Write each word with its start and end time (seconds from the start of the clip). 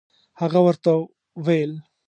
هغه 0.41 0.59
ورته 0.65 0.91
ویل. 1.45 1.71